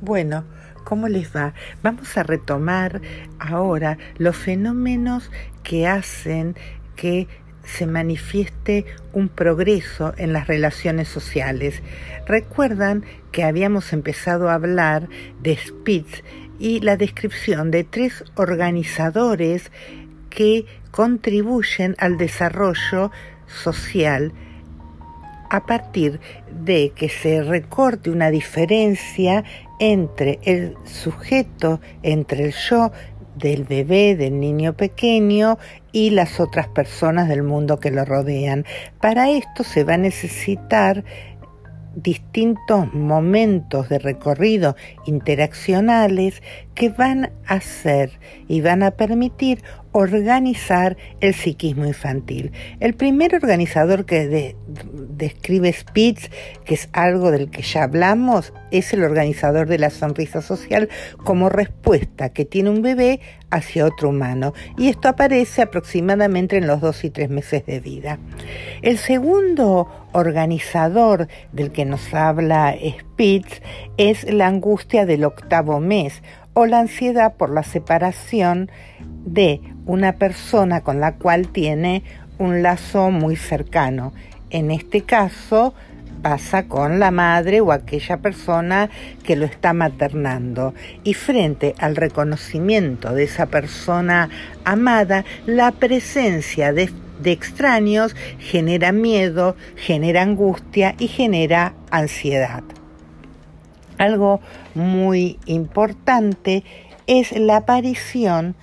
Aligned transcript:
Bueno, 0.00 0.44
¿cómo 0.84 1.08
les 1.08 1.34
va? 1.34 1.54
Vamos 1.82 2.16
a 2.16 2.22
retomar 2.22 3.00
ahora 3.38 3.98
los 4.18 4.36
fenómenos 4.36 5.30
que 5.62 5.86
hacen 5.86 6.54
que 6.96 7.28
se 7.64 7.86
manifieste 7.86 8.84
un 9.12 9.28
progreso 9.28 10.14
en 10.18 10.32
las 10.32 10.46
relaciones 10.46 11.08
sociales. 11.08 11.82
Recuerdan 12.26 13.04
que 13.32 13.42
habíamos 13.42 13.92
empezado 13.92 14.48
a 14.48 14.54
hablar 14.54 15.08
de 15.40 15.56
Spitz 15.56 16.22
y 16.58 16.80
la 16.80 16.96
descripción 16.96 17.70
de 17.70 17.84
tres 17.84 18.24
organizadores 18.34 19.72
que 20.30 20.66
contribuyen 20.90 21.96
al 21.98 22.18
desarrollo 22.18 23.10
social 23.46 24.32
a 25.50 25.66
partir 25.66 26.20
de 26.50 26.92
que 26.94 27.08
se 27.08 27.42
recorte 27.42 28.10
una 28.10 28.30
diferencia 28.30 29.44
entre 29.78 30.38
el 30.42 30.76
sujeto, 30.84 31.80
entre 32.02 32.44
el 32.44 32.52
yo 32.52 32.92
del 33.36 33.64
bebé, 33.64 34.16
del 34.16 34.40
niño 34.40 34.74
pequeño 34.76 35.58
y 35.92 36.10
las 36.10 36.40
otras 36.40 36.68
personas 36.68 37.28
del 37.28 37.42
mundo 37.42 37.78
que 37.78 37.90
lo 37.90 38.04
rodean. 38.04 38.64
Para 39.00 39.30
esto 39.30 39.62
se 39.62 39.84
va 39.84 39.94
a 39.94 39.98
necesitar 39.98 41.04
distintos 41.94 42.92
momentos 42.92 43.88
de 43.88 43.98
recorrido 43.98 44.76
interaccionales 45.06 46.42
que 46.76 46.90
van 46.90 47.32
a 47.46 47.54
hacer 47.54 48.12
y 48.46 48.60
van 48.60 48.84
a 48.84 48.92
permitir 48.92 49.64
organizar 49.92 50.98
el 51.20 51.34
psiquismo 51.34 51.86
infantil. 51.86 52.52
El 52.80 52.92
primer 52.92 53.34
organizador 53.34 54.04
que 54.04 54.54
describe 54.68 55.72
Spitz, 55.72 56.30
que 56.66 56.74
es 56.74 56.90
algo 56.92 57.30
del 57.30 57.50
que 57.50 57.62
ya 57.62 57.84
hablamos, 57.84 58.52
es 58.70 58.92
el 58.92 59.02
organizador 59.02 59.68
de 59.68 59.78
la 59.78 59.88
sonrisa 59.88 60.42
social 60.42 60.90
como 61.24 61.48
respuesta 61.48 62.28
que 62.28 62.44
tiene 62.44 62.68
un 62.68 62.82
bebé 62.82 63.20
hacia 63.50 63.86
otro 63.86 64.10
humano. 64.10 64.52
Y 64.76 64.88
esto 64.88 65.08
aparece 65.08 65.62
aproximadamente 65.62 66.58
en 66.58 66.66
los 66.66 66.82
dos 66.82 67.02
y 67.02 67.08
tres 67.08 67.30
meses 67.30 67.64
de 67.64 67.80
vida. 67.80 68.18
El 68.82 68.98
segundo 68.98 69.88
organizador 70.12 71.26
del 71.52 71.72
que 71.72 71.86
nos 71.86 72.12
habla 72.12 72.74
Spitz 73.00 73.62
es 73.96 74.30
la 74.30 74.46
angustia 74.46 75.06
del 75.06 75.24
octavo 75.24 75.80
mes 75.80 76.22
o 76.58 76.64
la 76.64 76.80
ansiedad 76.80 77.34
por 77.34 77.50
la 77.50 77.62
separación 77.62 78.70
de 79.26 79.60
una 79.84 80.14
persona 80.14 80.80
con 80.80 81.00
la 81.00 81.12
cual 81.12 81.48
tiene 81.48 82.02
un 82.38 82.62
lazo 82.62 83.10
muy 83.10 83.36
cercano. 83.36 84.14
En 84.48 84.70
este 84.70 85.02
caso 85.02 85.74
pasa 86.22 86.62
con 86.62 86.98
la 86.98 87.10
madre 87.10 87.60
o 87.60 87.72
aquella 87.72 88.16
persona 88.16 88.88
que 89.22 89.36
lo 89.36 89.44
está 89.44 89.74
maternando. 89.74 90.72
Y 91.04 91.12
frente 91.12 91.74
al 91.76 91.94
reconocimiento 91.94 93.12
de 93.12 93.24
esa 93.24 93.44
persona 93.44 94.30
amada, 94.64 95.26
la 95.44 95.72
presencia 95.72 96.72
de, 96.72 96.90
de 97.20 97.32
extraños 97.32 98.16
genera 98.38 98.92
miedo, 98.92 99.56
genera 99.76 100.22
angustia 100.22 100.94
y 100.98 101.08
genera 101.08 101.74
ansiedad. 101.90 102.64
Algo 103.98 104.40
muy 104.74 105.38
importante 105.46 106.64
es 107.06 107.32
la 107.32 107.58
aparición 107.58 108.54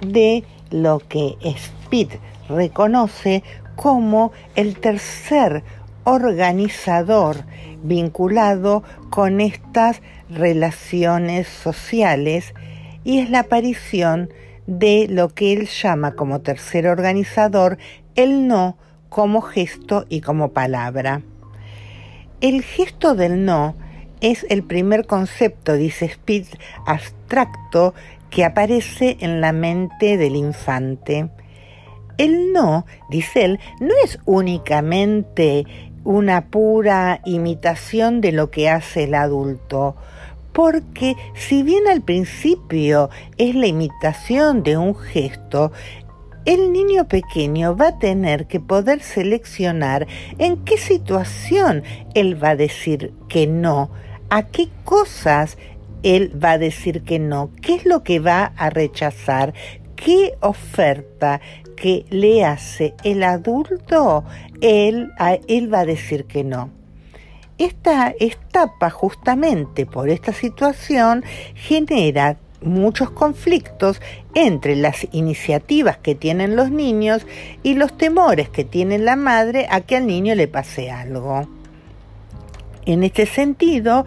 de 0.00 0.44
lo 0.70 1.00
que 1.00 1.36
Speed 1.42 2.10
reconoce 2.48 3.42
como 3.74 4.32
el 4.54 4.78
tercer 4.78 5.62
organizador 6.04 7.44
vinculado 7.82 8.82
con 9.10 9.40
estas 9.40 10.00
relaciones 10.30 11.48
sociales 11.48 12.54
y 13.04 13.18
es 13.18 13.30
la 13.30 13.40
aparición 13.40 14.30
de 14.66 15.06
lo 15.08 15.28
que 15.28 15.52
él 15.52 15.66
llama 15.66 16.12
como 16.12 16.40
tercer 16.40 16.86
organizador 16.86 17.78
el 18.14 18.48
no 18.48 18.76
como 19.08 19.40
gesto 19.40 20.04
y 20.08 20.20
como 20.20 20.52
palabra. 20.52 21.22
El 22.40 22.62
gesto 22.62 23.14
del 23.14 23.44
no 23.44 23.74
es 24.30 24.44
el 24.50 24.64
primer 24.64 25.06
concepto, 25.06 25.74
dice 25.74 26.08
Spitz, 26.08 26.50
abstracto 26.84 27.94
que 28.28 28.44
aparece 28.44 29.16
en 29.20 29.40
la 29.40 29.52
mente 29.52 30.16
del 30.16 30.34
infante. 30.34 31.28
El 32.18 32.52
no, 32.52 32.86
dice 33.08 33.44
él, 33.44 33.60
no 33.78 33.94
es 34.04 34.18
únicamente 34.24 35.64
una 36.02 36.46
pura 36.46 37.20
imitación 37.24 38.20
de 38.20 38.32
lo 38.32 38.50
que 38.50 38.68
hace 38.68 39.04
el 39.04 39.14
adulto, 39.14 39.94
porque 40.52 41.14
si 41.36 41.62
bien 41.62 41.86
al 41.86 42.02
principio 42.02 43.10
es 43.36 43.54
la 43.54 43.68
imitación 43.68 44.64
de 44.64 44.76
un 44.76 44.96
gesto, 44.96 45.70
el 46.46 46.72
niño 46.72 47.06
pequeño 47.06 47.76
va 47.76 47.88
a 47.88 47.98
tener 48.00 48.46
que 48.46 48.58
poder 48.58 49.02
seleccionar 49.02 50.08
en 50.38 50.64
qué 50.64 50.78
situación 50.78 51.84
él 52.14 52.42
va 52.42 52.50
a 52.50 52.56
decir 52.56 53.12
que 53.28 53.46
no, 53.46 53.90
a 54.30 54.44
qué 54.44 54.68
cosas 54.84 55.56
él 56.02 56.32
va 56.42 56.52
a 56.52 56.58
decir 56.58 57.02
que 57.02 57.18
no, 57.18 57.50
qué 57.62 57.74
es 57.74 57.84
lo 57.84 58.02
que 58.02 58.20
va 58.20 58.52
a 58.56 58.70
rechazar, 58.70 59.54
qué 59.96 60.34
oferta 60.40 61.40
que 61.76 62.06
le 62.10 62.44
hace 62.44 62.94
el 63.02 63.22
adulto, 63.22 64.24
él, 64.60 65.10
él 65.48 65.72
va 65.72 65.80
a 65.80 65.86
decir 65.86 66.24
que 66.24 66.44
no. 66.44 66.70
Esta 67.58 68.14
etapa, 68.20 68.90
justamente 68.90 69.86
por 69.86 70.08
esta 70.08 70.32
situación, 70.32 71.24
genera 71.54 72.36
muchos 72.60 73.10
conflictos 73.10 74.00
entre 74.34 74.76
las 74.76 75.06
iniciativas 75.12 75.98
que 75.98 76.14
tienen 76.14 76.56
los 76.56 76.70
niños 76.70 77.26
y 77.62 77.74
los 77.74 77.96
temores 77.96 78.48
que 78.48 78.64
tiene 78.64 78.98
la 78.98 79.16
madre 79.16 79.66
a 79.70 79.80
que 79.80 79.96
al 79.96 80.06
niño 80.06 80.34
le 80.34 80.48
pase 80.48 80.90
algo. 80.90 81.48
En 82.86 83.02
este 83.02 83.26
sentido, 83.26 84.06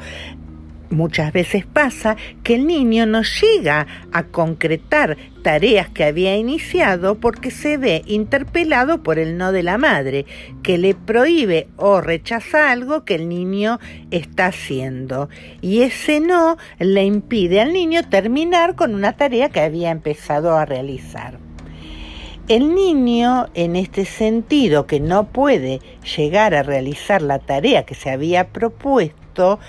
muchas 0.89 1.33
veces 1.33 1.65
pasa 1.65 2.15
que 2.43 2.55
el 2.55 2.65
niño 2.65 3.05
no 3.05 3.21
llega 3.23 3.85
a 4.13 4.23
concretar 4.23 5.17
tareas 5.43 5.89
que 5.89 6.05
había 6.05 6.37
iniciado 6.37 7.19
porque 7.19 7.51
se 7.51 7.77
ve 7.77 8.03
interpelado 8.05 9.03
por 9.03 9.19
el 9.19 9.37
no 9.37 9.51
de 9.51 9.63
la 9.63 9.77
madre, 9.77 10.25
que 10.63 10.77
le 10.77 10.95
prohíbe 10.95 11.67
o 11.75 11.99
rechaza 11.99 12.71
algo 12.71 13.03
que 13.03 13.15
el 13.15 13.27
niño 13.27 13.79
está 14.11 14.47
haciendo. 14.47 15.27
Y 15.59 15.81
ese 15.81 16.21
no 16.21 16.57
le 16.79 17.03
impide 17.03 17.59
al 17.59 17.73
niño 17.73 18.07
terminar 18.09 18.75
con 18.75 18.95
una 18.95 19.13
tarea 19.13 19.49
que 19.49 19.59
había 19.59 19.91
empezado 19.91 20.57
a 20.57 20.65
realizar. 20.65 21.48
El 22.49 22.73
niño, 22.73 23.45
en 23.53 23.75
este 23.75 24.05
sentido, 24.05 24.87
que 24.87 24.99
no 24.99 25.25
puede 25.25 25.81
llegar 26.17 26.55
a 26.55 26.63
realizar 26.63 27.21
la 27.21 27.37
tarea 27.37 27.85
que 27.85 27.93
se 27.93 28.09
había 28.09 28.47
propuesto, 28.47 29.59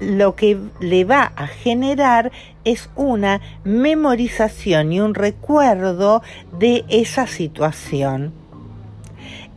lo 0.00 0.34
que 0.34 0.58
le 0.80 1.04
va 1.04 1.32
a 1.36 1.46
generar 1.46 2.32
es 2.64 2.90
una 2.96 3.40
memorización 3.62 4.92
y 4.92 4.98
un 4.98 5.14
recuerdo 5.14 6.24
de 6.58 6.84
esa 6.88 7.28
situación. 7.28 8.32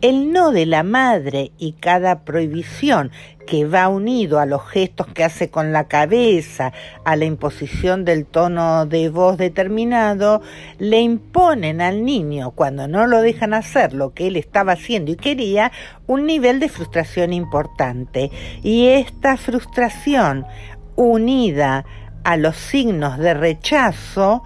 El 0.01 0.31
no 0.31 0.51
de 0.51 0.67
la 0.67 0.83
madre 0.83 1.51
y 1.57 1.71
cada 1.71 2.19
prohibición 2.19 3.09
que 3.47 3.65
va 3.65 3.87
unido 3.87 4.39
a 4.39 4.45
los 4.45 4.63
gestos 4.67 5.07
que 5.07 5.23
hace 5.23 5.49
con 5.49 5.73
la 5.73 5.87
cabeza, 5.87 6.71
a 7.03 7.15
la 7.15 7.25
imposición 7.25 8.05
del 8.05 8.27
tono 8.27 8.85
de 8.85 9.09
voz 9.09 9.39
determinado, 9.39 10.43
le 10.77 11.01
imponen 11.01 11.81
al 11.81 12.05
niño, 12.05 12.51
cuando 12.51 12.87
no 12.87 13.07
lo 13.07 13.21
dejan 13.21 13.55
hacer 13.55 13.93
lo 13.93 14.13
que 14.13 14.27
él 14.27 14.35
estaba 14.35 14.73
haciendo 14.73 15.11
y 15.11 15.15
quería, 15.15 15.71
un 16.05 16.27
nivel 16.27 16.59
de 16.59 16.69
frustración 16.69 17.33
importante. 17.33 18.29
Y 18.61 18.89
esta 18.89 19.35
frustración 19.35 20.45
unida 20.95 21.85
a 22.23 22.37
los 22.37 22.55
signos 22.55 23.17
de 23.17 23.33
rechazo 23.33 24.43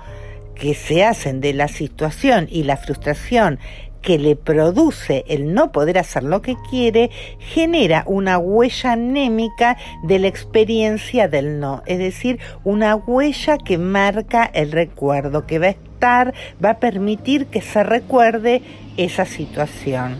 que 0.56 0.76
se 0.76 1.04
hacen 1.04 1.42
de 1.42 1.54
la 1.54 1.68
situación 1.68 2.48
y 2.50 2.64
la 2.64 2.78
frustración 2.78 3.60
que 4.02 4.18
le 4.18 4.36
produce 4.36 5.24
el 5.28 5.54
no 5.54 5.72
poder 5.72 5.98
hacer 5.98 6.24
lo 6.24 6.42
que 6.42 6.56
quiere 6.70 7.10
genera 7.40 8.04
una 8.08 8.38
huella 8.38 8.94
anémica 8.94 9.78
de 10.04 10.20
la 10.20 10.28
experiencia 10.28 11.28
del 11.28 11.60
no, 11.60 11.84
es 11.86 12.00
decir, 12.00 12.40
una 12.64 12.96
huella 12.96 13.58
que 13.58 13.78
marca 13.78 14.50
el 14.54 14.72
recuerdo, 14.72 15.46
que 15.46 15.60
va 15.60 15.68
a 15.68 15.70
estar, 15.70 16.34
va 16.64 16.72
a 16.72 16.80
permitir 16.80 17.48
que 17.48 17.62
se 17.62 17.84
recuerde 17.84 18.62
esa 18.98 19.26
situación. 19.26 20.20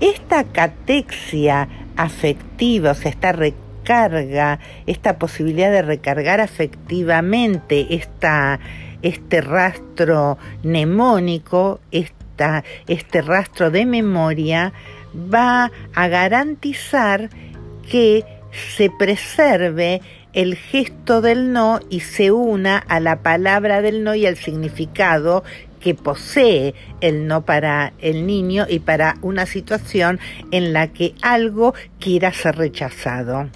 Esta 0.00 0.44
catexia 0.44 1.68
afectiva, 1.96 2.92
o 2.92 2.94
sea, 2.94 3.10
esta 3.10 3.32
recarga, 3.32 4.58
esta 4.86 5.18
posibilidad 5.18 5.70
de 5.70 5.82
recargar 5.82 6.40
afectivamente 6.40 7.94
esta, 7.94 8.58
este 9.02 9.40
rastro 9.40 10.38
mnemónico, 10.62 11.80
este 11.92 12.23
rastro 12.36 13.70
de 13.70 13.86
memoria 13.86 14.72
va 15.14 15.70
a 15.94 16.08
garantizar 16.08 17.30
que 17.90 18.24
se 18.76 18.90
preserve 18.90 20.00
el 20.32 20.56
gesto 20.56 21.20
del 21.20 21.52
no 21.52 21.80
y 21.90 22.00
se 22.00 22.32
una 22.32 22.78
a 22.78 22.98
la 23.00 23.22
palabra 23.22 23.82
del 23.82 24.02
no 24.02 24.14
y 24.14 24.26
al 24.26 24.36
significado 24.36 25.44
que 25.80 25.94
posee 25.94 26.74
el 27.00 27.26
no 27.26 27.44
para 27.44 27.92
el 28.00 28.26
niño 28.26 28.66
y 28.68 28.78
para 28.78 29.16
una 29.22 29.46
situación 29.46 30.18
en 30.50 30.72
la 30.72 30.88
que 30.88 31.14
algo 31.22 31.74
quiera 32.00 32.32
ser 32.32 32.56
rechazado. 32.56 33.48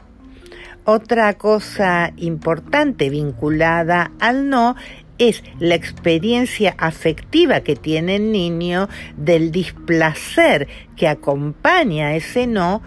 Otra 0.84 1.34
cosa 1.34 2.12
importante 2.16 3.10
vinculada 3.10 4.12
al 4.20 4.48
no 4.48 4.76
es 5.18 5.42
la 5.58 5.74
experiencia 5.74 6.74
afectiva 6.78 7.60
que 7.60 7.76
tiene 7.76 8.16
el 8.16 8.32
niño 8.32 8.88
del 9.16 9.50
displacer 9.50 10.68
que 10.96 11.08
acompaña 11.08 12.14
ese 12.14 12.46
no 12.46 12.82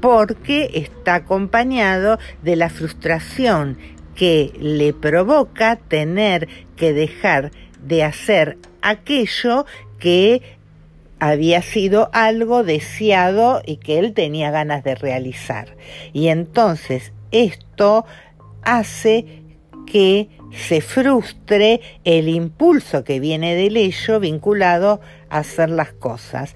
porque 0.00 0.70
está 0.74 1.14
acompañado 1.14 2.18
de 2.42 2.56
la 2.56 2.68
frustración 2.68 3.78
que 4.14 4.52
le 4.60 4.92
provoca 4.92 5.76
tener 5.76 6.48
que 6.76 6.92
dejar 6.92 7.50
de 7.82 8.04
hacer 8.04 8.58
aquello 8.82 9.66
que 9.98 10.42
había 11.20 11.62
sido 11.62 12.10
algo 12.12 12.64
deseado 12.64 13.62
y 13.64 13.76
que 13.76 13.98
él 13.98 14.12
tenía 14.12 14.50
ganas 14.50 14.84
de 14.84 14.94
realizar. 14.94 15.76
Y 16.12 16.28
entonces 16.28 17.12
esto 17.30 18.04
hace 18.62 19.42
que 19.86 20.28
se 20.56 20.80
frustre 20.80 21.80
el 22.04 22.28
impulso 22.28 23.04
que 23.04 23.20
viene 23.20 23.54
del 23.54 23.76
ello 23.76 24.20
vinculado 24.20 25.00
a 25.30 25.38
hacer 25.38 25.70
las 25.70 25.92
cosas. 25.92 26.54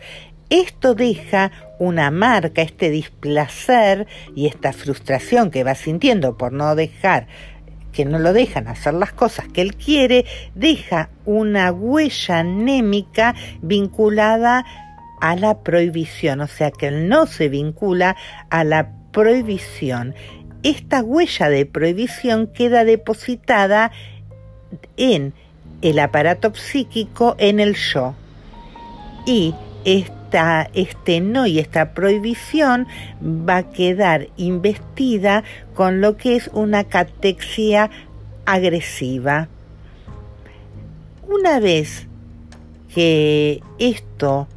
Esto 0.50 0.94
deja 0.94 1.52
una 1.78 2.10
marca, 2.10 2.62
este 2.62 2.90
displacer 2.90 4.06
y 4.34 4.46
esta 4.46 4.72
frustración 4.72 5.50
que 5.50 5.64
va 5.64 5.74
sintiendo 5.74 6.36
por 6.36 6.52
no 6.52 6.74
dejar 6.74 7.26
que 7.92 8.04
no 8.04 8.18
lo 8.18 8.32
dejan 8.32 8.68
hacer 8.68 8.94
las 8.94 9.12
cosas 9.12 9.48
que 9.48 9.60
él 9.60 9.74
quiere, 9.74 10.24
deja 10.54 11.10
una 11.24 11.72
huella 11.72 12.40
anémica 12.40 13.34
vinculada 13.60 14.64
a 15.20 15.34
la 15.34 15.62
prohibición, 15.62 16.40
o 16.40 16.46
sea 16.46 16.70
que 16.70 16.88
él 16.88 17.08
no 17.08 17.26
se 17.26 17.48
vincula 17.48 18.14
a 18.50 18.62
la 18.62 18.92
prohibición 19.10 20.14
esta 20.62 21.02
huella 21.02 21.48
de 21.48 21.66
prohibición 21.66 22.46
queda 22.48 22.84
depositada 22.84 23.92
en 24.96 25.32
el 25.82 25.98
aparato 25.98 26.54
psíquico, 26.54 27.36
en 27.38 27.60
el 27.60 27.76
yo. 27.76 28.14
Y 29.26 29.54
esta, 29.84 30.68
este 30.74 31.20
no 31.20 31.46
y 31.46 31.58
esta 31.58 31.94
prohibición 31.94 32.86
va 33.22 33.58
a 33.58 33.70
quedar 33.70 34.28
investida 34.36 35.44
con 35.74 36.00
lo 36.00 36.16
que 36.16 36.36
es 36.36 36.50
una 36.52 36.84
catexia 36.84 37.90
agresiva. 38.44 39.48
Una 41.28 41.60
vez 41.60 42.06
que 42.94 43.62
esto 43.78 44.48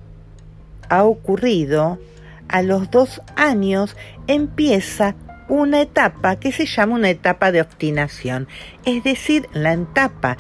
ha 0.89 1.03
ocurrido, 1.03 1.99
a 2.47 2.61
los 2.61 2.91
dos 2.91 3.21
años 3.35 3.95
empieza 4.27 5.15
una 5.51 5.81
etapa 5.81 6.37
que 6.37 6.53
se 6.53 6.65
llama 6.65 6.95
una 6.95 7.09
etapa 7.09 7.51
de 7.51 7.59
obstinación, 7.59 8.47
es 8.85 9.03
decir, 9.03 9.49
la 9.51 9.73
etapa 9.73 10.37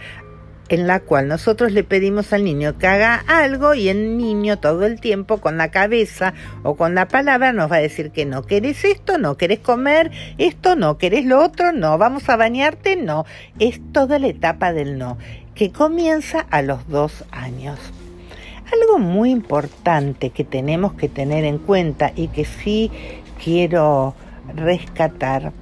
en 0.69 0.87
la 0.87 1.01
cual 1.01 1.27
nosotros 1.27 1.73
le 1.73 1.83
pedimos 1.83 2.31
al 2.31 2.45
niño 2.45 2.77
que 2.77 2.87
haga 2.87 3.15
algo 3.27 3.73
y 3.73 3.89
el 3.89 4.17
niño 4.17 4.59
todo 4.59 4.85
el 4.85 5.01
tiempo 5.01 5.39
con 5.39 5.57
la 5.57 5.69
cabeza 5.69 6.33
o 6.63 6.77
con 6.77 6.95
la 6.95 7.09
palabra 7.09 7.51
nos 7.51 7.69
va 7.69 7.75
a 7.75 7.81
decir 7.81 8.11
que 8.11 8.25
no 8.25 8.43
querés 8.43 8.85
esto, 8.85 9.17
no 9.17 9.35
querés 9.35 9.59
comer 9.59 10.11
esto, 10.37 10.77
no 10.77 10.97
querés 10.97 11.25
lo 11.25 11.43
otro, 11.43 11.73
no, 11.73 11.97
vamos 11.97 12.29
a 12.29 12.37
bañarte, 12.37 12.95
no. 12.95 13.25
Es 13.59 13.81
toda 13.91 14.17
la 14.17 14.27
etapa 14.27 14.71
del 14.71 14.97
no, 14.97 15.17
que 15.55 15.73
comienza 15.73 16.39
a 16.49 16.61
los 16.61 16.87
dos 16.87 17.25
años. 17.31 17.77
Algo 18.71 18.97
muy 18.97 19.29
importante 19.29 20.29
que 20.29 20.45
tenemos 20.45 20.93
que 20.93 21.09
tener 21.09 21.43
en 21.43 21.57
cuenta 21.57 22.13
y 22.15 22.29
que 22.29 22.45
sí 22.45 22.89
quiero 23.43 24.15
rescatar 24.55 25.53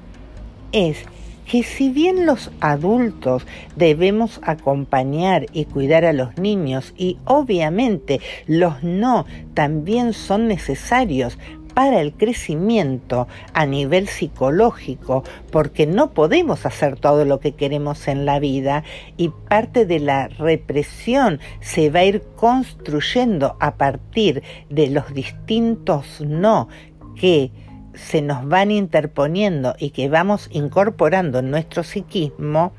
es 0.72 1.06
que 1.50 1.64
si 1.64 1.90
bien 1.90 2.28
los 2.28 2.52
adultos 2.60 3.46
debemos 3.76 4.40
acompañar 4.44 5.48
y 5.52 5.66
cuidar 5.66 6.06
a 6.06 6.14
los 6.14 6.38
niños 6.38 6.94
y 6.96 7.18
obviamente 7.26 8.22
los 8.46 8.84
no 8.84 9.26
también 9.56 10.14
son 10.14 10.48
necesarios 10.48 11.40
para 11.74 12.02
el 12.02 12.14
crecimiento 12.14 13.28
a 13.54 13.66
nivel 13.66 14.08
psicológico, 14.08 15.24
porque 15.50 15.88
no 15.88 16.12
podemos 16.12 16.66
hacer 16.66 17.00
todo 17.00 17.26
lo 17.26 17.40
que 17.40 17.54
queremos 17.54 18.08
en 18.08 18.26
la 18.26 18.40
vida 18.40 18.84
y 19.18 19.30
parte 19.30 19.86
de 19.86 20.00
la 20.00 20.28
represión 20.28 21.40
se 21.62 21.90
va 21.90 22.02
a 22.02 22.06
ir 22.06 22.24
construyendo 22.36 23.56
a 23.60 23.76
partir 23.76 24.44
de 24.70 24.88
los 24.90 25.14
distintos 25.14 26.22
no 26.22 26.68
que 27.16 27.52
se 28.06 28.22
nos 28.22 28.48
van 28.48 28.72
interponiendo 28.72 29.76
y 29.78 29.92
que 29.92 30.10
vamos 30.10 30.50
incorporando 30.52 31.40
en 31.40 31.52
nuestro 31.52 31.84
psiquismo, 31.84 32.72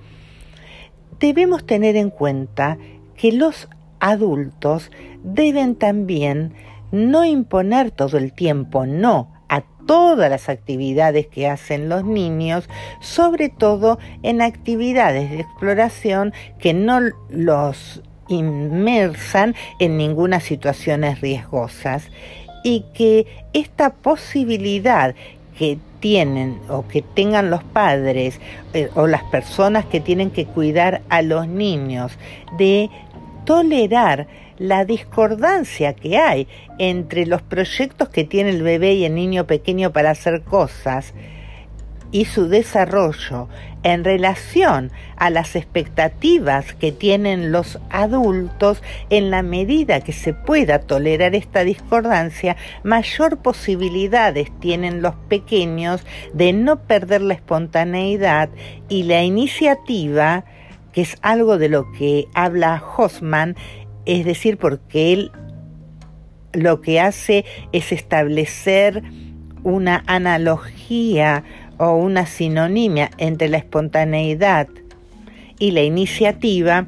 debemos 1.18 1.64
tener 1.64 1.96
en 1.96 2.10
cuenta 2.10 2.78
que 3.16 3.32
los 3.32 3.68
adultos 4.00 4.90
deben 5.22 5.76
también 5.76 6.54
no 6.90 7.24
imponer 7.24 7.90
todo 7.90 8.18
el 8.18 8.32
tiempo 8.32 8.86
no 8.86 9.32
a 9.48 9.62
todas 9.86 10.30
las 10.30 10.48
actividades 10.48 11.26
que 11.26 11.48
hacen 11.48 11.88
los 11.88 12.04
niños, 12.04 12.68
sobre 13.00 13.48
todo 13.48 13.98
en 14.22 14.40
actividades 14.42 15.30
de 15.30 15.40
exploración 15.40 16.32
que 16.58 16.72
no 16.72 17.00
los 17.28 18.02
inmersan 18.28 19.54
en 19.80 19.96
ninguna 19.96 20.40
situación 20.40 21.02
riesgosas 21.20 22.08
y 22.62 22.84
que 22.94 23.26
esta 23.52 23.90
posibilidad 23.90 25.14
que 25.58 25.78
tienen 26.00 26.58
o 26.68 26.88
que 26.88 27.02
tengan 27.02 27.50
los 27.50 27.62
padres 27.62 28.40
eh, 28.72 28.88
o 28.94 29.06
las 29.06 29.22
personas 29.24 29.84
que 29.84 30.00
tienen 30.00 30.30
que 30.30 30.46
cuidar 30.46 31.02
a 31.08 31.22
los 31.22 31.46
niños 31.46 32.12
de 32.58 32.90
tolerar 33.44 34.26
la 34.58 34.84
discordancia 34.84 35.94
que 35.94 36.18
hay 36.18 36.48
entre 36.78 37.26
los 37.26 37.42
proyectos 37.42 38.08
que 38.08 38.24
tiene 38.24 38.50
el 38.50 38.62
bebé 38.62 38.94
y 38.94 39.04
el 39.04 39.14
niño 39.14 39.46
pequeño 39.46 39.92
para 39.92 40.10
hacer 40.10 40.42
cosas 40.42 41.14
y 42.12 42.24
su 42.24 42.48
desarrollo 42.48 43.48
en 43.82 44.04
relación 44.04 44.90
a 45.16 45.30
las 45.30 45.56
expectativas 45.56 46.74
que 46.74 46.92
tienen 46.92 47.52
los 47.52 47.78
adultos, 47.90 48.82
en 49.08 49.30
la 49.30 49.42
medida 49.42 50.00
que 50.00 50.12
se 50.12 50.34
pueda 50.34 50.80
tolerar 50.80 51.34
esta 51.34 51.64
discordancia, 51.64 52.56
mayor 52.82 53.38
posibilidades 53.38 54.50
tienen 54.60 55.02
los 55.02 55.14
pequeños 55.28 56.04
de 56.34 56.52
no 56.52 56.80
perder 56.80 57.22
la 57.22 57.34
espontaneidad 57.34 58.50
y 58.88 59.04
la 59.04 59.22
iniciativa, 59.22 60.44
que 60.92 61.02
es 61.02 61.16
algo 61.22 61.56
de 61.56 61.68
lo 61.68 61.90
que 61.92 62.26
habla 62.34 62.82
Hoffman, 62.96 63.56
es 64.04 64.24
decir, 64.24 64.58
porque 64.58 65.12
él 65.12 65.32
lo 66.52 66.80
que 66.80 67.00
hace 67.00 67.44
es 67.72 67.92
establecer 67.92 69.02
una 69.62 70.02
analogía 70.06 71.44
o 71.80 71.96
una 71.96 72.26
sinonimia 72.26 73.10
entre 73.16 73.48
la 73.48 73.56
espontaneidad 73.56 74.68
y 75.58 75.70
la 75.70 75.80
iniciativa, 75.80 76.86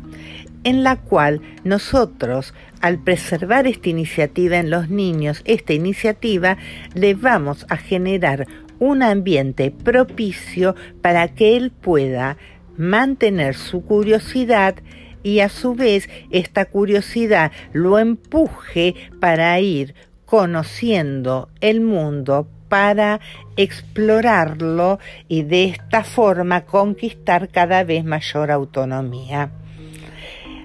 en 0.65 0.85
la 0.85 0.97
cual 0.97 1.41
nosotros, 1.65 2.53
al 2.83 2.99
preservar 2.99 3.67
esta 3.67 3.89
iniciativa 3.89 4.59
en 4.59 4.69
los 4.69 4.91
niños, 4.91 5.41
esta 5.47 5.73
iniciativa, 5.73 6.59
le 6.95 7.15
vamos 7.15 7.65
a 7.71 7.79
generar 7.79 8.47
un 8.79 9.03
ambiente 9.03 9.71
propicio 9.71 10.77
para 11.01 11.29
que 11.29 11.57
él 11.57 11.71
pueda 11.71 12.37
mantener 12.77 13.55
su 13.55 13.83
curiosidad 13.87 14.75
y 15.23 15.41
a 15.41 15.49
su 15.49 15.75
vez 15.75 16.11
esta 16.31 16.67
curiosidad 16.67 17.51
lo 17.73 17.99
empuje 17.99 18.95
para 19.21 19.59
ir 19.59 19.95
conociendo 20.27 21.49
el 21.61 21.81
mundo 21.81 22.47
para 22.73 23.21
explorarlo 23.57 24.99
y 25.29 25.43
de 25.43 25.65
esta 25.65 26.05
forma 26.05 26.63
conquistar 26.65 27.51
cada 27.51 27.85
vez 27.85 28.03
mayor 28.03 28.51
autonomía. 28.51 29.51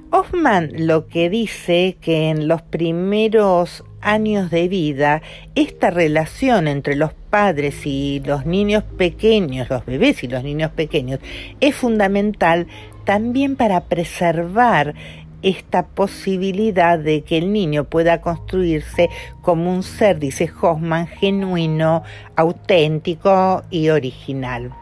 Hoffman 0.10 0.88
lo 0.88 1.08
que 1.08 1.30
dice 1.30 1.98
que 2.00 2.30
en 2.30 2.48
los 2.48 2.62
primeros 2.62 3.84
años 4.00 4.50
de 4.52 4.70
vida, 4.70 5.22
esta 5.54 5.90
relación 5.90 6.70
entre 6.70 6.96
los 6.96 7.12
padres 7.30 7.86
y 7.86 8.22
los 8.26 8.46
niños 8.46 8.86
pequeños, 8.98 9.70
los 9.70 9.86
bebés 9.86 10.24
y 10.24 10.30
los 10.30 10.46
niños 10.46 10.72
pequeños, 10.72 11.20
es 11.60 11.76
fundamental 11.76 12.68
también 13.04 13.58
para 13.58 13.82
preservar 13.82 14.96
esta 15.41 15.86
posibilidad 15.88 16.98
de 16.98 17.22
que 17.22 17.38
el 17.38 17.53
niño 17.53 17.84
pueda 17.84 18.22
construirse 18.22 19.10
como 19.41 19.72
un 19.72 19.84
ser, 19.84 20.20
dice 20.20 20.51
Hoffman, 20.62 21.08
genuino, 21.08 22.03
auténtico 22.36 23.63
y 23.70 23.89
original. 23.89 24.74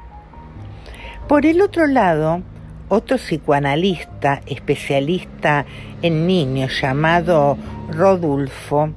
Por 1.27 1.45
el 1.45 1.62
otro 1.62 1.88
lado, 1.88 2.41
otro 2.88 3.17
psicoanalista 3.17 4.41
especialista 4.45 5.65
en 6.01 6.27
niños 6.27 6.79
llamado 6.81 7.57
Rodulfo, 7.89 8.91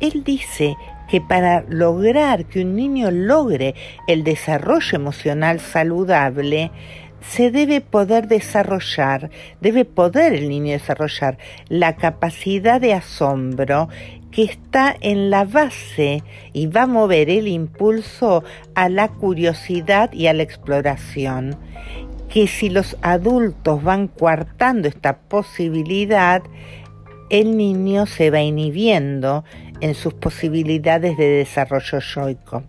él 0.00 0.22
dice 0.24 0.76
que 1.08 1.20
para 1.20 1.64
lograr 1.68 2.44
que 2.46 2.62
un 2.62 2.76
niño 2.76 3.10
logre 3.10 3.74
el 4.06 4.24
desarrollo 4.24 4.96
emocional 4.96 5.60
saludable, 5.60 6.70
se 7.30 7.50
debe 7.50 7.80
poder 7.80 8.28
desarrollar, 8.28 9.30
debe 9.60 9.84
poder 9.84 10.34
el 10.34 10.48
niño 10.48 10.72
desarrollar 10.72 11.38
la 11.68 11.96
capacidad 11.96 12.80
de 12.80 12.94
asombro 12.94 13.88
que 14.30 14.42
está 14.42 14.94
en 15.00 15.30
la 15.30 15.44
base 15.44 16.22
y 16.52 16.66
va 16.66 16.82
a 16.82 16.86
mover 16.86 17.30
el 17.30 17.46
impulso 17.46 18.42
a 18.74 18.88
la 18.88 19.08
curiosidad 19.08 20.12
y 20.12 20.26
a 20.26 20.32
la 20.32 20.42
exploración. 20.42 21.56
Que 22.28 22.48
si 22.48 22.68
los 22.68 22.96
adultos 23.00 23.82
van 23.82 24.08
coartando 24.08 24.88
esta 24.88 25.18
posibilidad, 25.18 26.42
el 27.30 27.56
niño 27.56 28.06
se 28.06 28.30
va 28.30 28.40
inhibiendo 28.40 29.44
en 29.84 29.94
sus 29.94 30.14
posibilidades 30.14 31.18
de 31.18 31.28
desarrollo 31.28 31.98
yoico. 31.98 32.64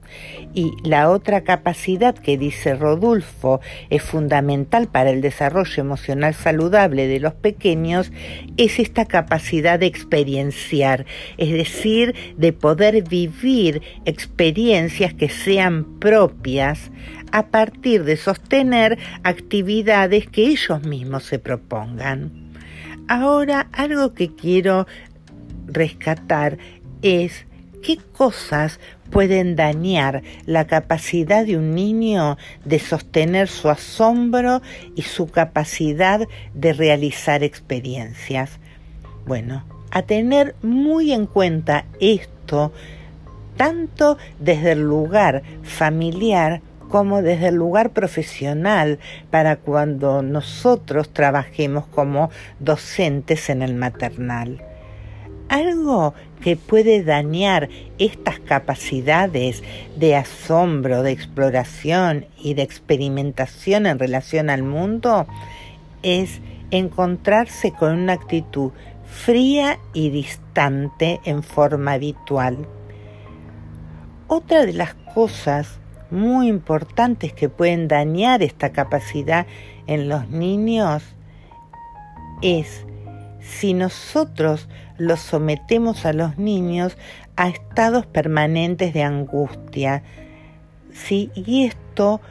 Y 0.54 0.74
la 0.84 1.10
otra 1.10 1.46
capacidad 1.46 2.14
que 2.14 2.38
dice 2.38 2.76
Rodulfo 2.76 3.62
es 3.90 4.04
fundamental 4.04 4.90
para 4.90 5.12
el 5.12 5.22
desarrollo 5.22 5.82
emocional 5.82 6.34
saludable 6.34 7.08
de 7.08 7.22
los 7.22 7.34
pequeños 7.34 8.12
es 8.58 8.80
esta 8.80 9.06
capacidad 9.06 9.80
de 9.80 9.86
experienciar, 9.86 11.06
es 11.38 11.54
decir, 11.54 12.16
de 12.36 12.52
poder 12.52 13.02
vivir 13.04 13.82
experiencias 14.04 15.14
que 15.14 15.30
sean 15.30 15.98
propias 16.00 16.92
a 17.32 17.48
partir 17.48 18.04
de 18.04 18.18
sostener 18.18 19.00
actividades 19.24 20.28
que 20.28 20.48
ellos 20.48 20.84
mismos 20.84 21.24
se 21.24 21.40
propongan. 21.40 22.52
Ahora, 23.08 23.70
algo 23.72 24.14
que 24.14 24.36
quiero 24.36 24.86
rescatar 25.68 26.58
es 27.02 27.46
qué 27.84 27.98
cosas 27.98 28.80
pueden 29.12 29.56
dañar 29.56 30.24
la 30.46 30.66
capacidad 30.66 31.46
de 31.46 31.58
un 31.58 31.76
niño 31.76 32.38
de 32.64 32.80
sostener 32.80 33.48
su 33.48 33.70
asombro 33.70 34.62
y 34.96 35.04
su 35.04 35.28
capacidad 35.28 36.28
de 36.54 36.74
realizar 36.74 37.44
experiencias. 37.44 38.60
Bueno, 39.28 39.64
a 39.92 40.02
tener 40.02 40.56
muy 40.64 41.14
en 41.14 41.28
cuenta 41.28 41.86
esto, 42.00 42.74
tanto 43.56 44.18
desde 44.40 44.72
el 44.72 44.82
lugar 44.82 45.44
familiar 45.62 46.62
como 46.90 47.22
desde 47.22 47.50
el 47.50 47.56
lugar 47.56 47.92
profesional 47.92 49.00
para 49.30 49.58
cuando 49.58 50.22
nosotros 50.22 51.10
trabajemos 51.10 51.86
como 51.88 52.32
docentes 52.60 53.50
en 53.50 53.62
el 53.62 53.76
maternal. 53.76 54.65
Algo 55.50 56.14
que 56.42 56.56
puede 56.56 57.04
dañar 57.04 57.70
estas 57.98 58.40
capacidades 58.40 59.64
de 59.96 60.16
asombro, 60.16 61.04
de 61.04 61.12
exploración 61.12 62.26
y 62.38 62.56
de 62.56 62.64
experimentación 62.64 63.86
en 63.86 64.00
relación 64.00 64.50
al 64.50 64.64
mundo 64.64 65.28
es 66.04 66.42
encontrarse 66.72 67.72
con 67.72 67.98
una 67.98 68.14
actitud 68.14 68.72
fría 69.06 69.80
y 69.94 70.10
distante 70.10 71.20
en 71.26 71.44
forma 71.44 71.94
habitual. 71.94 72.68
Otra 74.28 74.66
de 74.66 74.74
las 74.74 74.96
cosas 75.14 75.80
muy 76.12 76.48
importantes 76.48 77.34
que 77.34 77.50
pueden 77.50 77.88
dañar 77.88 78.44
esta 78.44 78.72
capacidad 78.72 79.46
en 79.88 80.10
los 80.10 80.30
niños 80.30 81.04
es 82.42 82.85
si 83.46 83.74
nosotros 83.74 84.68
los 84.98 85.20
sometemos 85.20 86.06
a 86.06 86.14
los 86.14 86.38
niños 86.38 86.98
a 87.36 87.50
estados 87.50 88.06
permanentes 88.06 88.94
de 88.94 89.04
angustia. 89.04 90.04
¿sí? 90.92 91.32
Y 91.36 91.66
esto, 91.66 92.22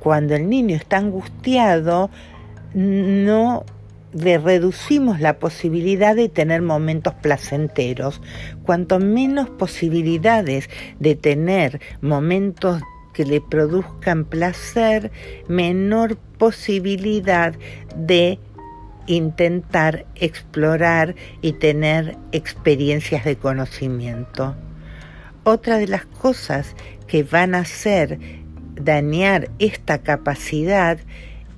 cuando 0.00 0.34
el 0.34 0.48
niño 0.48 0.74
está 0.74 0.98
angustiado, 0.98 2.10
no 2.74 3.64
le 4.12 4.38
reducimos 4.38 5.20
la 5.20 5.38
posibilidad 5.38 6.16
de 6.16 6.28
tener 6.28 6.62
momentos 6.62 7.14
placenteros. 7.14 8.20
Cuanto 8.64 8.98
menos 8.98 9.50
posibilidades 9.50 10.68
de 10.98 11.14
tener 11.14 11.80
momentos 12.00 12.82
que 13.12 13.24
le 13.24 13.40
produzcan 13.40 14.24
placer, 14.24 15.10
menor 15.48 16.16
posibilidad 16.16 17.54
de 17.94 18.38
intentar 19.06 20.06
explorar 20.14 21.14
y 21.42 21.52
tener 21.52 22.16
experiencias 22.32 23.24
de 23.24 23.36
conocimiento. 23.36 24.54
Otra 25.44 25.78
de 25.78 25.86
las 25.86 26.06
cosas 26.06 26.74
que 27.06 27.22
van 27.22 27.54
a 27.54 27.60
hacer 27.60 28.18
dañar 28.74 29.48
esta 29.58 29.98
capacidad 29.98 30.98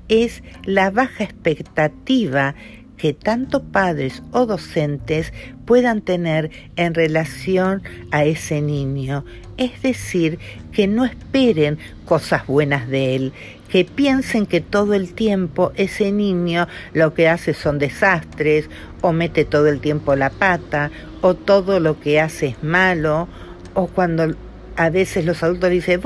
es 0.08 0.42
la 0.64 0.90
baja 0.90 1.24
expectativa 1.24 2.54
que 2.98 3.12
tanto 3.14 3.62
padres 3.62 4.22
o 4.32 4.44
docentes 4.44 5.32
puedan 5.64 6.02
tener 6.02 6.50
en 6.76 6.94
relación 6.94 7.82
a 8.10 8.24
ese 8.24 8.60
niño. 8.60 9.24
Es 9.56 9.80
decir, 9.82 10.38
que 10.72 10.86
no 10.86 11.04
esperen 11.04 11.78
cosas 12.04 12.46
buenas 12.46 12.88
de 12.88 13.14
él, 13.14 13.32
que 13.68 13.84
piensen 13.84 14.46
que 14.46 14.60
todo 14.60 14.94
el 14.94 15.12
tiempo 15.12 15.72
ese 15.76 16.12
niño 16.12 16.66
lo 16.92 17.14
que 17.14 17.28
hace 17.28 17.54
son 17.54 17.78
desastres, 17.78 18.68
o 19.00 19.12
mete 19.12 19.44
todo 19.44 19.68
el 19.68 19.80
tiempo 19.80 20.16
la 20.16 20.30
pata, 20.30 20.90
o 21.20 21.34
todo 21.34 21.80
lo 21.80 22.00
que 22.00 22.20
hace 22.20 22.48
es 22.48 22.62
malo, 22.62 23.28
o 23.74 23.86
cuando 23.86 24.34
a 24.76 24.90
veces 24.90 25.24
los 25.24 25.42
adultos 25.42 25.70
dicen, 25.70 26.00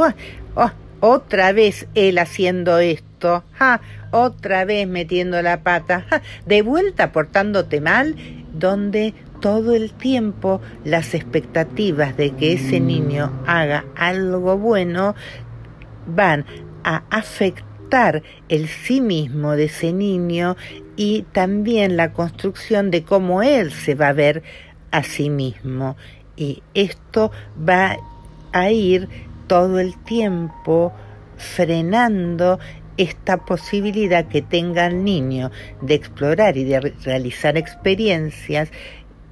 oh, 0.54 0.70
otra 1.00 1.52
vez 1.52 1.88
él 1.94 2.18
haciendo 2.18 2.78
esto, 2.78 3.44
otra 4.10 4.64
vez 4.64 4.86
metiendo 4.86 5.40
la 5.42 5.62
pata, 5.62 6.06
de 6.46 6.62
vuelta 6.62 7.12
portándote 7.12 7.80
mal, 7.80 8.16
donde 8.52 9.14
todo 9.40 9.74
el 9.74 9.92
tiempo 9.92 10.60
las 10.84 11.14
expectativas 11.14 12.16
de 12.16 12.30
que 12.30 12.52
ese 12.52 12.78
niño 12.78 13.32
haga 13.46 13.84
algo 13.96 14.56
bueno 14.56 15.16
van 16.06 16.44
a 16.84 17.04
afectar 17.10 18.22
el 18.48 18.68
sí 18.68 19.00
mismo 19.00 19.52
de 19.52 19.64
ese 19.64 19.92
niño 19.92 20.56
y 20.96 21.22
también 21.32 21.96
la 21.96 22.12
construcción 22.12 22.90
de 22.90 23.04
cómo 23.04 23.42
él 23.42 23.70
se 23.72 23.94
va 23.94 24.08
a 24.08 24.12
ver 24.12 24.42
a 24.90 25.02
sí 25.02 25.30
mismo. 25.30 25.96
Y 26.36 26.62
esto 26.74 27.30
va 27.68 27.96
a 28.52 28.70
ir 28.70 29.08
todo 29.46 29.78
el 29.78 29.96
tiempo 30.04 30.92
frenando 31.36 32.58
esta 32.96 33.38
posibilidad 33.38 34.26
que 34.26 34.42
tenga 34.42 34.86
el 34.86 35.04
niño 35.04 35.50
de 35.80 35.94
explorar 35.94 36.56
y 36.56 36.64
de 36.64 36.80
realizar 37.04 37.56
experiencias, 37.56 38.70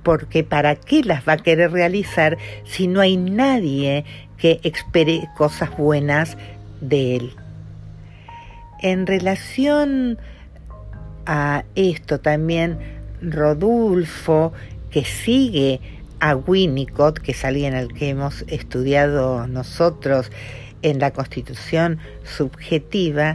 porque 0.02 0.44
¿para 0.44 0.76
qué 0.76 1.02
las 1.02 1.26
va 1.28 1.34
a 1.34 1.38
querer 1.38 1.72
realizar 1.72 2.38
si 2.64 2.86
no 2.86 3.00
hay 3.00 3.16
nadie 3.16 4.04
que 4.38 4.60
espere 4.64 5.28
cosas 5.36 5.76
buenas 5.76 6.36
de 6.80 7.16
él? 7.16 7.39
En 8.82 9.06
relación 9.06 10.18
a 11.26 11.64
esto 11.74 12.20
también, 12.20 12.78
Rodulfo, 13.20 14.52
que 14.90 15.04
sigue 15.04 15.80
a 16.20 16.34
Winnicott, 16.36 17.18
que 17.18 17.32
es 17.32 17.44
alguien 17.44 17.74
al 17.74 17.92
que 17.92 18.08
hemos 18.10 18.44
estudiado 18.48 19.46
nosotros 19.46 20.30
en 20.82 20.98
la 20.98 21.10
constitución 21.10 21.98
subjetiva, 22.24 23.34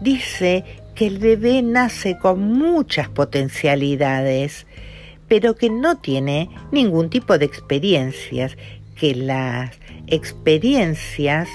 dice 0.00 0.64
que 0.94 1.06
el 1.06 1.18
bebé 1.18 1.62
nace 1.62 2.18
con 2.18 2.52
muchas 2.52 3.08
potencialidades, 3.08 4.66
pero 5.28 5.56
que 5.56 5.68
no 5.68 5.98
tiene 5.98 6.48
ningún 6.70 7.10
tipo 7.10 7.38
de 7.38 7.46
experiencias, 7.46 8.56
que 8.94 9.14
las 9.14 9.72
experiencias 10.06 11.48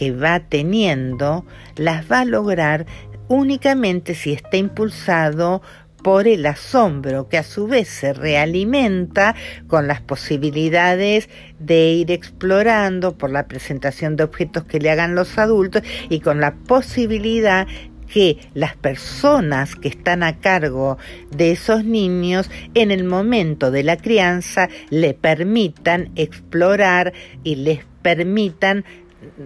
que 0.00 0.12
va 0.12 0.40
teniendo 0.40 1.44
las 1.76 2.10
va 2.10 2.20
a 2.20 2.24
lograr 2.24 2.86
únicamente 3.28 4.14
si 4.14 4.32
está 4.32 4.56
impulsado 4.56 5.60
por 6.02 6.26
el 6.26 6.46
asombro 6.46 7.28
que 7.28 7.36
a 7.36 7.42
su 7.42 7.66
vez 7.66 7.88
se 7.88 8.14
realimenta 8.14 9.34
con 9.66 9.86
las 9.86 10.00
posibilidades 10.00 11.28
de 11.58 11.92
ir 11.92 12.10
explorando 12.12 13.18
por 13.18 13.30
la 13.30 13.46
presentación 13.46 14.16
de 14.16 14.24
objetos 14.24 14.64
que 14.64 14.78
le 14.78 14.90
hagan 14.90 15.14
los 15.14 15.36
adultos 15.36 15.82
y 16.08 16.20
con 16.20 16.40
la 16.40 16.54
posibilidad 16.54 17.66
que 18.10 18.38
las 18.54 18.76
personas 18.76 19.76
que 19.76 19.88
están 19.88 20.22
a 20.22 20.38
cargo 20.40 20.96
de 21.30 21.52
esos 21.52 21.84
niños 21.84 22.50
en 22.72 22.90
el 22.90 23.04
momento 23.04 23.70
de 23.70 23.82
la 23.82 23.98
crianza 23.98 24.70
le 24.88 25.12
permitan 25.12 26.10
explorar 26.16 27.12
y 27.44 27.56
les 27.56 27.84
permitan 28.00 28.86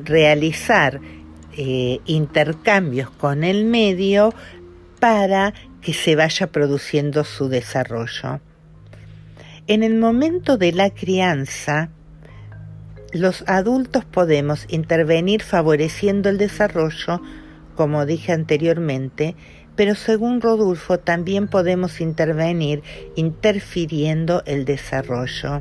realizar 0.05 1.01
eh, 1.57 2.01
intercambios 2.07 3.11
con 3.11 3.45
el 3.45 3.65
medio 3.65 4.35
para 5.01 5.55
que 5.81 5.93
se 5.93 6.17
vaya 6.17 6.49
produciendo 6.49 7.25
su 7.25 7.49
desarrollo. 7.49 8.41
En 9.67 9.83
el 9.83 9.95
momento 9.97 10.57
de 10.59 10.73
la 10.73 10.91
crianza, 10.91 11.91
los 13.13 13.45
adultos 13.47 14.05
podemos 14.05 14.67
intervenir 14.69 15.43
favoreciendo 15.43 16.29
el 16.29 16.39
desarrollo, 16.39 17.23
como 17.77 18.07
dije 18.07 18.33
anteriormente, 18.33 19.37
pero 19.77 19.95
según 19.95 20.41
Rodulfo 20.41 20.99
también 20.99 21.49
podemos 21.49 22.01
intervenir 22.01 22.83
interfiriendo 23.17 24.43
el 24.47 24.65
desarrollo. 24.65 25.61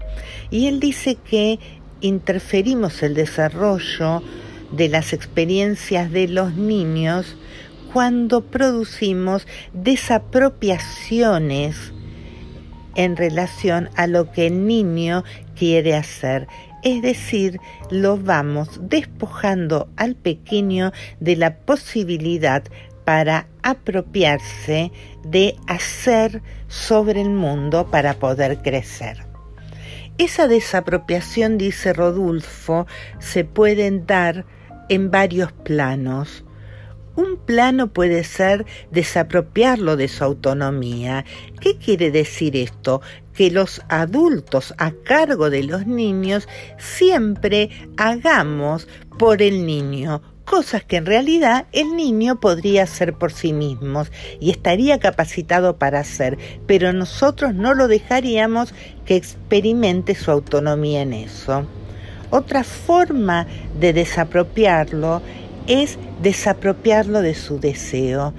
Y 0.50 0.68
él 0.68 0.80
dice 0.80 1.16
que 1.16 1.60
interferimos 2.04 3.02
el 3.02 3.16
desarrollo 3.16 4.22
de 4.72 4.90
las 4.90 5.14
experiencias 5.14 6.12
de 6.12 6.28
los 6.28 6.54
niños 6.54 7.38
cuando 7.92 8.42
producimos 8.42 9.48
desapropiaciones 9.74 11.94
en 12.96 13.16
relación 13.16 13.90
a 13.96 14.06
lo 14.08 14.32
que 14.32 14.48
el 14.48 14.68
niño 14.68 15.24
quiere 15.56 15.96
hacer. 15.96 16.48
Es 16.84 17.02
decir, 17.02 17.60
lo 17.90 18.18
vamos 18.18 18.82
despojando 18.82 19.88
al 19.96 20.16
pequeño 20.16 20.92
de 21.22 21.38
la 21.38 21.56
posibilidad 21.56 22.64
para 23.06 23.48
apropiarse 23.62 24.92
de 25.24 25.56
hacer 25.68 26.42
sobre 26.68 27.22
el 27.22 27.30
mundo 27.30 27.88
para 27.90 28.16
poder 28.16 28.62
crecer. 28.62 29.33
Esa 30.20 30.48
desapropiación, 30.48 31.58
dice 31.58 31.92
Rodulfo, 31.92 32.86
se 33.20 33.46
pueden 33.46 34.06
dar 34.06 34.46
en 34.88 35.10
varios 35.10 35.52
planos. 35.52 36.46
Un 37.16 37.38
plano 37.38 37.94
puede 37.94 38.24
ser 38.24 38.66
desapropiarlo 38.92 39.98
de 39.98 40.08
su 40.08 40.24
autonomía. 40.24 41.26
¿Qué 41.60 41.78
quiere 41.78 42.12
decir 42.12 42.56
esto? 42.56 43.02
Que 43.34 43.50
los 43.50 43.82
adultos 43.90 44.76
a 44.78 44.92
cargo 44.92 45.50
de 45.50 45.64
los 45.64 45.88
niños 45.88 46.48
siempre 46.78 47.70
hagamos 47.98 48.88
por 49.18 49.42
el 49.42 49.66
niño 49.66 50.22
cosas 50.46 50.84
que 50.84 50.98
en 50.98 51.06
realidad 51.06 51.66
el 51.72 51.96
niño 51.96 52.40
podría 52.40 52.84
hacer 52.84 53.14
por 53.14 53.32
sí 53.32 53.54
mismo 53.54 54.04
y 54.40 54.52
estaría 54.52 55.00
capacitado 55.00 55.78
para 55.78 56.00
hacer, 56.00 56.38
pero 56.68 56.94
nosotros 56.94 57.54
no 57.54 57.74
lo 57.74 57.88
dejaríamos 57.88 58.74
que 59.06 59.16
experimente 59.16 60.16
su 60.16 60.32
autonomía 60.32 61.02
en 61.02 61.14
eso. 61.14 61.66
Otra 62.30 62.64
forma 62.64 63.48
de 63.80 63.94
desapropiarlo 63.94 65.22
es 65.68 65.98
desapropiarlo 66.22 67.22
de 67.22 67.36
su 67.36 67.60
deseo. 67.60 68.34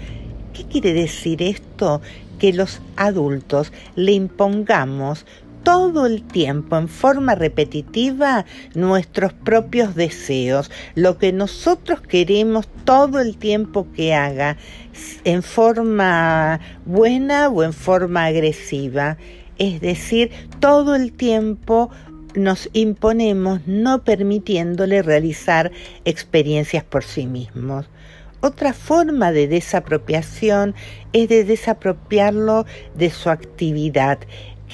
¿Qué 0.52 0.64
quiere 0.64 0.92
decir 0.92 1.42
esto? 1.42 2.00
Que 2.38 2.52
los 2.52 2.80
adultos 2.96 3.72
le 3.94 4.12
impongamos 4.12 5.24
todo 5.64 6.06
el 6.06 6.22
tiempo 6.22 6.76
en 6.76 6.88
forma 6.88 7.34
repetitiva 7.34 8.44
nuestros 8.74 9.32
propios 9.32 9.94
deseos, 9.94 10.70
lo 10.94 11.18
que 11.18 11.32
nosotros 11.32 12.00
queremos 12.00 12.68
todo 12.84 13.18
el 13.18 13.36
tiempo 13.36 13.86
que 13.94 14.14
haga, 14.14 14.56
en 15.24 15.42
forma 15.42 16.60
buena 16.84 17.48
o 17.48 17.64
en 17.64 17.72
forma 17.72 18.26
agresiva. 18.26 19.16
Es 19.58 19.80
decir, 19.80 20.30
todo 20.60 20.94
el 20.94 21.12
tiempo 21.12 21.90
nos 22.34 22.68
imponemos 22.72 23.60
no 23.66 24.04
permitiéndole 24.04 25.02
realizar 25.02 25.72
experiencias 26.04 26.84
por 26.84 27.04
sí 27.04 27.26
mismos. 27.26 27.86
Otra 28.40 28.74
forma 28.74 29.32
de 29.32 29.48
desapropiación 29.48 30.74
es 31.14 31.30
de 31.30 31.44
desapropiarlo 31.44 32.66
de 32.94 33.08
su 33.08 33.30
actividad, 33.30 34.18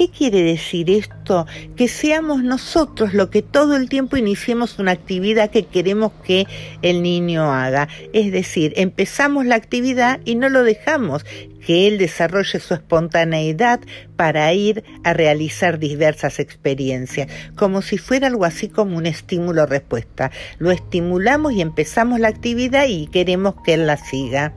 ¿Qué 0.01 0.09
quiere 0.09 0.43
decir 0.43 0.89
esto? 0.89 1.47
Que 1.77 1.87
seamos 1.87 2.43
nosotros 2.43 3.13
lo 3.13 3.29
que 3.29 3.43
todo 3.43 3.77
el 3.77 3.91
tiempo 3.91 4.17
iniciemos 4.17 4.79
una 4.79 4.93
actividad 4.93 5.51
que 5.51 5.67
queremos 5.67 6.13
que 6.25 6.47
el 6.81 7.03
niño 7.03 7.53
haga. 7.53 7.87
Es 8.15 8.33
decir, 8.33 8.73
empezamos 8.77 9.45
la 9.45 9.57
actividad 9.57 10.21
y 10.25 10.37
no 10.37 10.49
lo 10.49 10.63
dejamos 10.65 11.27
que 11.67 11.87
él 11.87 11.99
desarrolle 11.99 12.61
su 12.61 12.73
espontaneidad 12.73 13.81
para 14.17 14.51
ir 14.55 14.85
a 15.05 15.13
realizar 15.13 15.79
diversas 15.79 16.39
experiencias, 16.39 17.31
como 17.55 17.83
si 17.83 17.99
fuera 17.99 18.29
algo 18.29 18.47
así 18.47 18.71
como 18.71 18.97
un 18.97 19.05
estímulo-respuesta. 19.05 20.31
Lo 20.59 20.71
estimulamos 20.71 21.53
y 21.53 21.61
empezamos 21.61 22.21
la 22.21 22.29
actividad 22.29 22.87
y 22.89 23.07
queremos 23.09 23.57
que 23.67 23.75
él 23.75 23.87
la 23.87 23.99
siga. 23.99 24.55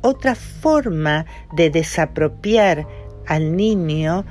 Otra 0.00 0.36
forma 0.36 1.26
de 1.56 1.70
desapropiar 1.70 2.86
al 3.28 3.56
niño 3.56 4.24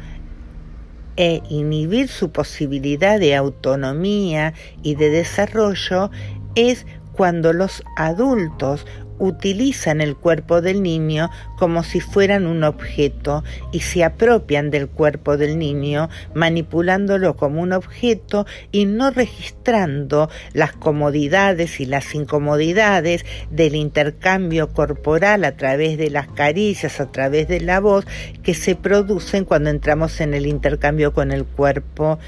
e 1.15 1.41
inhibir 1.49 2.09
su 2.09 2.31
posibilidad 2.31 3.19
de 3.19 3.35
autonomía 3.35 4.53
y 4.83 4.95
de 4.95 5.09
desarrollo 5.09 6.11
es 6.55 6.85
cuando 7.13 7.53
los 7.53 7.83
adultos 7.95 8.85
utilizan 9.19 10.01
el 10.01 10.15
cuerpo 10.15 10.61
del 10.61 10.83
niño 10.83 11.29
como 11.57 11.83
si 11.83 11.99
fueran 11.99 12.45
un 12.45 12.63
objeto 12.63 13.43
y 13.71 13.81
se 13.81 14.03
apropian 14.03 14.69
del 14.69 14.87
cuerpo 14.87 15.37
del 15.37 15.57
niño 15.57 16.09
manipulándolo 16.33 17.35
como 17.35 17.61
un 17.61 17.73
objeto 17.73 18.45
y 18.71 18.85
no 18.85 19.11
registrando 19.11 20.29
las 20.53 20.73
comodidades 20.73 21.79
y 21.79 21.85
las 21.85 22.13
incomodidades 22.15 23.25
del 23.51 23.75
intercambio 23.75 24.73
corporal 24.73 25.43
a 25.45 25.55
través 25.57 25.97
de 25.97 26.09
las 26.09 26.27
caricias, 26.27 26.99
a 26.99 27.11
través 27.11 27.47
de 27.47 27.59
la 27.59 27.79
voz 27.79 28.05
que 28.43 28.53
se 28.53 28.75
producen 28.75 29.45
cuando 29.45 29.69
entramos 29.69 30.21
en 30.21 30.33
el 30.33 30.45
intercambio 30.45 31.13
con 31.13 31.31
el 31.31 31.45
cuerpo 31.45 32.19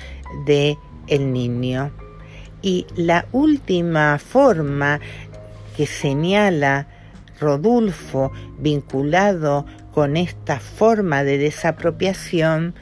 de 0.46 0.78
el 1.08 1.34
niño. 1.34 1.92
Y 2.62 2.86
la 2.96 3.26
última 3.32 4.20
forma 4.20 5.00
que 5.80 5.88
señala 5.88 6.88
Rodulfo 7.40 8.34
vinculado 8.58 9.66
con 9.94 10.18
esta 10.18 10.60
forma 10.60 11.24
de 11.24 11.38
desapropiación 11.38 12.76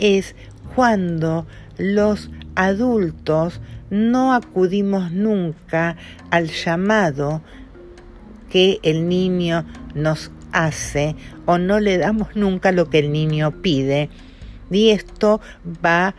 es 0.00 0.34
cuando 0.74 1.46
los 1.78 2.32
adultos 2.56 3.60
no 3.90 4.34
acudimos 4.34 5.12
nunca 5.12 5.96
al 6.32 6.48
llamado 6.48 7.42
que 8.50 8.80
el 8.82 9.08
niño 9.08 9.64
nos 9.94 10.32
hace 10.50 11.14
o 11.46 11.58
no 11.58 11.78
le 11.78 11.96
damos 11.96 12.34
nunca 12.34 12.72
lo 12.72 12.90
que 12.90 12.98
el 12.98 13.12
niño 13.12 13.62
pide. 13.62 14.10
Y 14.68 14.90
esto 14.90 15.40
va 15.64 16.16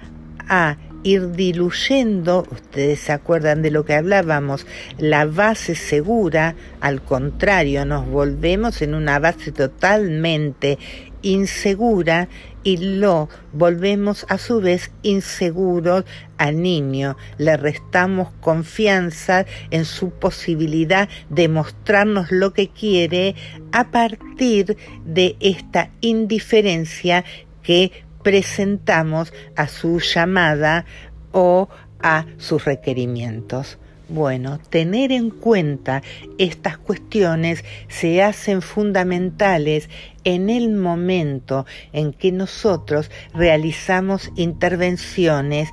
a 0.48 0.78
ir 1.04 1.32
diluyendo, 1.32 2.46
ustedes 2.52 3.00
se 3.00 3.12
acuerdan 3.12 3.62
de 3.62 3.72
lo 3.72 3.86
que 3.86 3.94
hablábamos, 3.94 4.66
la 4.98 5.26
base 5.26 5.76
segura, 5.76 6.56
al 6.82 7.02
contrario, 7.02 7.86
nos 7.86 8.08
volvemos 8.08 8.82
en 8.82 8.96
una 8.96 9.20
base 9.20 9.52
totalmente 9.52 10.78
insegura 11.22 12.28
y 12.63 12.78
lo 12.78 13.30
volvemos 13.52 14.26
a 14.30 14.38
su 14.38 14.62
vez 14.62 14.92
inseguro 15.02 16.06
al 16.38 16.62
niño, 16.62 17.18
le 17.38 17.58
restamos 17.58 18.30
confianza 18.39 19.46
en 19.70 19.86
su 19.86 20.12
posibilidad 20.12 21.10
de 21.30 21.50
mostrarnos 21.50 22.32
lo 22.32 22.54
que 22.54 22.70
quiere 22.70 23.36
a 23.72 23.92
partir 23.92 24.78
de 25.06 25.36
esta 25.39 25.92
indiferencia 26.02 27.26
que 27.63 28.03
presentamos 28.24 29.34
a 29.56 29.68
su 29.68 30.00
llamada 30.00 30.86
o 31.32 31.70
a 32.02 32.26
sus 32.38 32.66
requerimientos. 32.66 33.78
Bueno, 34.10 34.60
tener 34.70 35.12
en 35.12 35.30
cuenta 35.30 36.04
estas 36.38 36.78
cuestiones 36.78 37.64
se 37.88 38.22
hacen 38.22 38.62
fundamentales 38.62 39.90
en 40.24 40.50
el 40.50 40.72
momento 40.72 41.66
en 41.94 42.12
que 42.14 42.32
nosotros 42.32 43.10
realizamos 43.34 44.32
intervenciones 44.36 45.70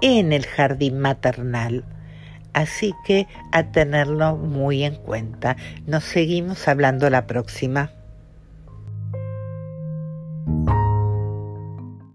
en 0.00 0.32
el 0.32 0.46
jardín 0.46 1.00
maternal. 1.00 1.84
Así 2.52 2.94
que 3.04 3.26
a 3.50 3.72
tenerlo 3.72 4.36
muy 4.36 4.84
en 4.84 4.96
cuenta. 4.96 5.56
Nos 5.86 6.04
seguimos 6.04 6.68
hablando 6.68 7.10
la 7.10 7.26
próxima. 7.26 7.90